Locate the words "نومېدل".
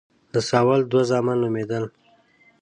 1.43-1.83